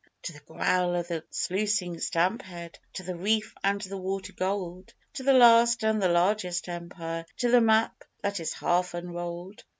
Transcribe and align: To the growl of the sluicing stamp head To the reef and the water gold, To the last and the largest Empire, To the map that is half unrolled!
To 0.23 0.33
the 0.33 0.39
growl 0.39 0.95
of 0.95 1.09
the 1.09 1.23
sluicing 1.29 1.99
stamp 1.99 2.41
head 2.41 2.79
To 2.93 3.03
the 3.03 3.15
reef 3.15 3.53
and 3.63 3.79
the 3.81 3.97
water 3.99 4.33
gold, 4.33 4.95
To 5.13 5.21
the 5.21 5.31
last 5.31 5.83
and 5.83 6.01
the 6.01 6.09
largest 6.09 6.67
Empire, 6.67 7.23
To 7.37 7.51
the 7.51 7.61
map 7.61 8.03
that 8.23 8.39
is 8.39 8.53
half 8.53 8.95
unrolled! 8.95 9.63